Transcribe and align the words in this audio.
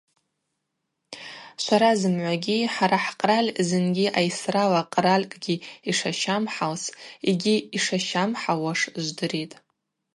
Швара 1.63 1.91
зымгӏвагьи 1.99 2.69
хӏара 2.73 2.99
хӏкъраль 3.05 3.51
зынгьи 3.67 4.13
айсрала 4.19 4.81
къралькӏгьи 4.93 5.61
йшащамхӏалс 5.89 6.83
йгьи 7.29 7.55
йшащымхӏалуаш 7.75 8.81
жвдыритӏ. 9.03 9.55